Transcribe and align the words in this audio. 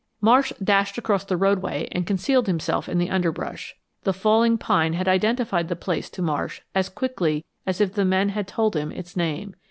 Marsh 0.19 0.51
dashed 0.63 0.97
across 0.97 1.23
the 1.23 1.37
roadway 1.37 1.87
and 1.91 2.07
concealed 2.07 2.47
himself 2.47 2.89
in 2.89 2.97
the 2.97 3.11
underbrush. 3.11 3.75
The 4.01 4.13
falling 4.13 4.57
pine 4.57 4.93
had 4.93 5.07
identified 5.07 5.67
the 5.67 5.75
place 5.75 6.09
to 6.09 6.23
Marsh 6.23 6.61
as 6.73 6.89
quickly 6.89 7.45
as 7.67 7.79
if 7.79 7.93
the 7.93 8.03
men 8.03 8.29
had 8.29 8.47
told 8.47 8.75
him 8.75 8.91
its 8.91 9.15
name. 9.15 9.55